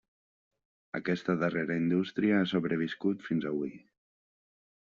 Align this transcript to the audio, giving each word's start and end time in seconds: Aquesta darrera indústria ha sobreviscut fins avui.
Aquesta 0.99 1.35
darrera 1.43 1.77
indústria 1.81 2.39
ha 2.39 2.49
sobreviscut 2.55 3.25
fins 3.29 3.49
avui. 3.55 3.73